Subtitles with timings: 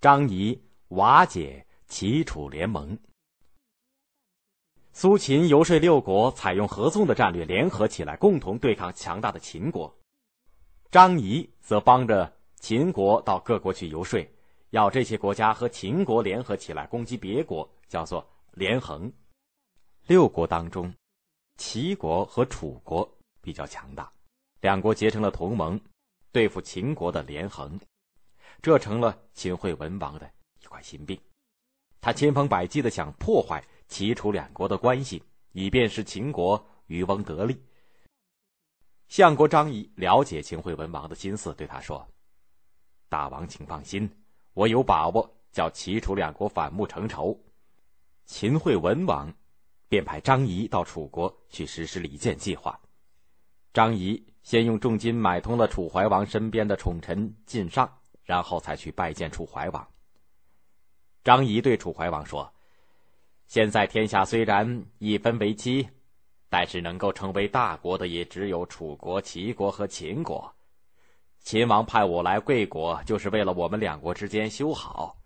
[0.00, 0.58] 张仪
[0.88, 2.98] 瓦解齐楚联盟。
[4.92, 9.94] 苏秦游说六国采用合纵的战略，联合起来共同对抗强大的秦国。
[10.90, 14.26] 张仪则帮着秦国到各国去游说，
[14.70, 19.12] 要这些国家和秦国联合起来攻击别国，叫做连横。
[20.06, 20.94] 六国当中，
[21.58, 23.06] 齐国和楚国
[23.42, 24.10] 比较强大，
[24.62, 25.78] 两国结成了同盟，
[26.32, 27.78] 对付秦国的连横，
[28.62, 30.30] 这成了秦惠文王的
[30.62, 31.18] 一块心病。
[32.00, 37.60] 他千方百计的想破坏齐楚两国的关系，以便使秦国渔翁得利。
[39.08, 42.06] 相国张仪了解秦惠文王的心思，对他说
[43.08, 44.10] ：“大王请放心，
[44.54, 47.38] 我有把握叫齐楚两国反目成仇。”
[48.26, 49.32] 秦惠文王。
[49.90, 52.80] 便派张仪到楚国去实施礼建计划。
[53.72, 57.92] 张仪先用重金买通了楚怀王身边的宠臣晋上，
[58.24, 59.86] 然后才去拜见楚怀王。
[61.24, 62.52] 张仪对楚怀王说
[63.46, 65.88] ：“现在天下虽然一分为七，
[66.48, 70.54] 但是能够成为大国的也只有楚国、齐国和秦国。
[71.40, 75.16] 秦王派我来贵国，就是为了我们两国之间修好。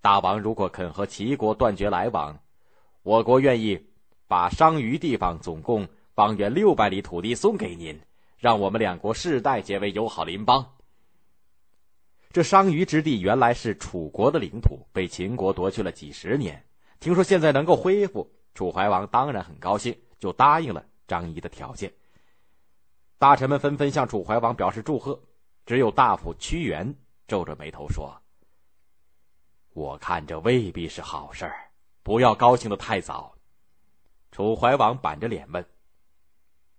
[0.00, 2.38] 大王如果肯和齐国断绝来往，
[3.02, 3.86] 我国愿意。”
[4.28, 8.00] 把商於地方总共方圆六百里土地送给您，
[8.38, 10.74] 让我们两国世代结为友好邻邦。
[12.32, 16.64] 这商於之地原来是楚国的领土，被秦国夺去了几十年。
[16.98, 21.92] 听说现在能够恢复，楚怀王当然很高兴，就答应了张仪的条件。
[23.18, 25.20] 大臣们纷纷向楚怀王表示祝贺，
[25.66, 26.94] 只有大夫屈原
[27.28, 28.16] 皱着眉头说
[29.74, 31.70] ：“我看这未必是好事儿，
[32.02, 33.34] 不要高兴的太早。”
[34.32, 35.62] 楚怀王板着脸问：“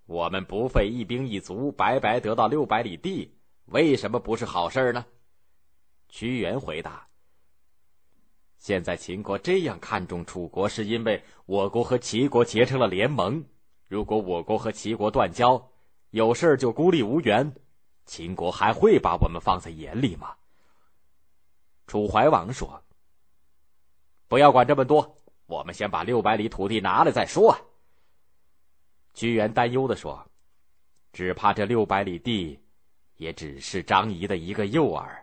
[0.08, 5.06] 我们不费一兵一卒，白白得到六百里地，为什么不是好事儿呢？”
[6.14, 7.08] 屈原回答
[8.60, 13.44] ：“现在秦国这样看重楚国，是因为我国和齐国结成了联盟。
[13.88, 15.72] 如果我国和齐国断交，
[16.12, 17.52] 有事就孤立无援，
[18.06, 20.36] 秦国还会把我们放在眼里吗？”
[21.88, 22.84] 楚怀王说
[24.30, 25.18] ：“不要管这么多。”
[25.48, 27.58] 我们先把六百里土地拿来再说。
[29.16, 30.30] 屈原担忧的说
[31.12, 32.60] ：“只怕这六百里地，
[33.16, 35.23] 也只是张仪的一个诱饵，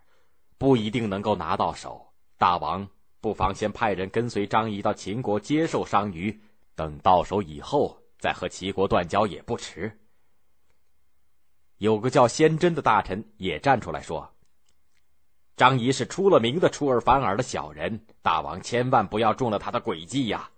[0.61, 2.13] 不一定能够拿到手。
[2.37, 2.87] 大王
[3.19, 6.39] 不妨先派人跟随张仪到秦国接受商於，
[6.75, 9.99] 等到手以后再和齐国断交也不迟。”
[11.79, 14.31] 有个叫先真的大臣也站出来说。
[15.57, 20.51] 张仪是出了名的出尔反尔的小人，大王千万不要中了他的诡计呀！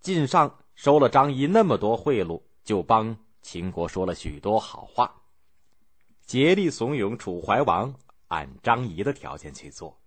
[0.00, 5.20] 晋上收了张仪那么多贿赂，就帮秦国说了许多好话，
[6.24, 7.94] 竭力怂恿楚怀王
[8.32, 10.00] 按张仪的条件去做，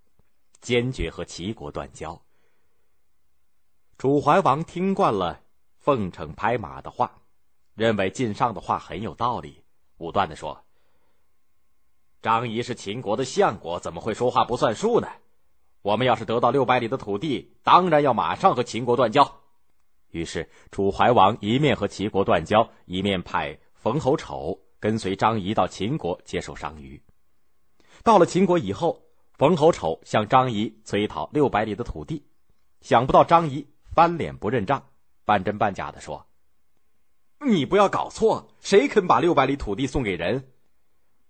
[0.59, 2.19] 坚决和齐国断交。
[3.99, 5.43] 楚怀王听惯了
[5.77, 7.21] 奉承拍马的话，
[7.75, 9.63] 认为晋上的话很有道理，
[9.97, 10.65] 武断的说。
[12.23, 15.07] 张仪是秦国的相国，怎么会说话不算数呢？
[15.83, 19.41] 我们要是得到六百里的土地，当然要马上和秦国断交。
[20.09, 26.99] 于是楚怀王一面和齐国断交，一面派冯侯丑跟随张仪到秦国接受商於。
[28.03, 29.01] 到了秦国以后，
[29.33, 32.23] 冯侯丑向张仪催讨六百里的土地，
[32.81, 34.87] 想不到张仪翻脸不认账，
[35.25, 36.27] 半真半假的说
[37.45, 40.51] ：“你不要搞错，谁肯把六百里土地送给人？”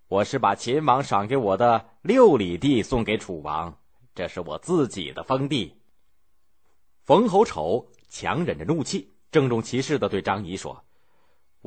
[0.08, 3.76] 我是把秦王赏给我的六里地送给楚王，
[4.14, 5.80] 这是我自己的封地。
[7.02, 10.84] 冯侯丑强忍着怒气，郑重其事的对张仪说：“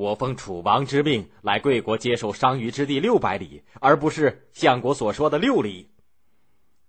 [0.00, 5.90] 我奉楚王之命来贵国接受商於之地六百里，而不是相国所说的六里。”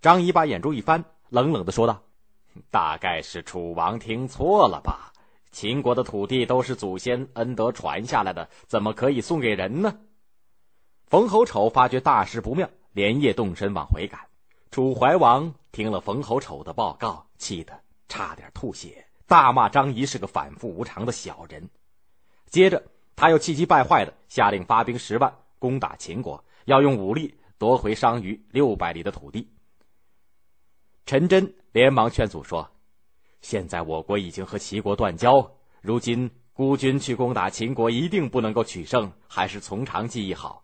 [0.01, 2.01] 张仪把眼珠一翻，冷冷的说道
[2.71, 5.11] ：“大概是楚王听错了吧？
[5.51, 9.93] 秦国的土地都是祖先恩德传下来的，怎么可以送给人呢？”
[11.07, 14.21] 冯侯丑发觉大事不妙，连夜动身往回赶。
[14.71, 17.77] 楚怀王听了冯侯丑的报告，气得
[18.07, 21.69] 差点吐血，大骂张仪是个反复无常的小人。
[22.49, 22.81] 接着，
[23.15, 29.49] 他又气急败坏的下令发兵十万攻打秦国，要用武力夺回商於六百里的土地。
[31.05, 32.71] 陈真连忙劝阻说
[33.41, 40.63] ：“现在我国已经和齐国断交，如今孤军去攻打秦国，一定不能够取胜，还是从长计议好。”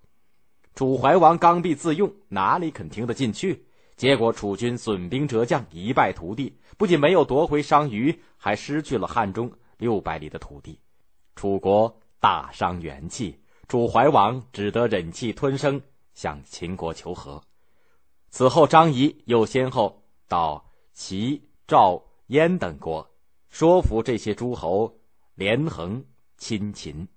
[0.74, 3.66] 楚怀王刚愎自用，哪里肯听得进去？
[3.96, 10.80] 结果楚军损兵折将，一败涂地，不仅没有夺回商於，还失去了汉中六百里的土地，
[11.36, 13.40] 楚国大伤元气。
[13.68, 15.82] 楚怀王只得忍气吞声，
[16.14, 17.42] 向秦国求和。
[18.30, 23.08] 此后，张仪又先后到齐、赵、燕等国，
[23.50, 24.94] 说服这些诸侯
[25.36, 26.04] 连横
[26.38, 27.08] 亲秦。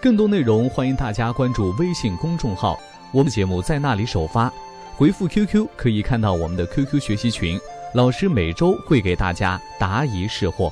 [0.00, 2.76] 更多内容，欢迎大家关注微信公众号，
[3.12, 4.52] 我们节目在那里首发。
[4.96, 7.58] 回复 QQ 可以看到我们的 QQ 学习群，
[7.94, 10.70] 老师每周会给大家答疑释惑。